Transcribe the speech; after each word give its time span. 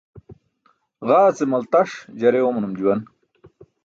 Ġaa 1.07 1.29
ce 1.37 1.43
maltaṣ 1.45 1.89
jare 2.19 2.39
oomanum 2.43 2.73
juwan. 2.79 3.01